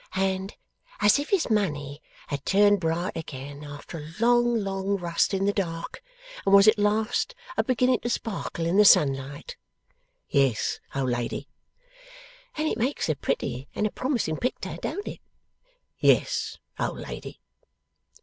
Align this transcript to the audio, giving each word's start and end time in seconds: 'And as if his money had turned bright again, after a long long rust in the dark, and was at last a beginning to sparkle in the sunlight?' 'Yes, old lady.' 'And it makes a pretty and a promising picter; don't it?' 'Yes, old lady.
'And 0.15 0.55
as 0.99 1.19
if 1.19 1.29
his 1.29 1.51
money 1.51 2.01
had 2.29 2.43
turned 2.43 2.79
bright 2.79 3.15
again, 3.15 3.63
after 3.63 3.99
a 3.99 4.09
long 4.19 4.55
long 4.57 4.97
rust 4.97 5.31
in 5.31 5.45
the 5.45 5.53
dark, 5.53 6.01
and 6.43 6.55
was 6.55 6.67
at 6.67 6.79
last 6.79 7.35
a 7.55 7.63
beginning 7.63 7.99
to 7.99 8.09
sparkle 8.09 8.65
in 8.65 8.77
the 8.77 8.83
sunlight?' 8.83 9.57
'Yes, 10.27 10.79
old 10.95 11.11
lady.' 11.11 11.47
'And 12.57 12.67
it 12.67 12.79
makes 12.79 13.09
a 13.09 13.15
pretty 13.15 13.67
and 13.75 13.85
a 13.85 13.91
promising 13.91 14.37
picter; 14.37 14.75
don't 14.81 15.07
it?' 15.07 15.19
'Yes, 15.99 16.57
old 16.79 16.97
lady. 16.97 17.39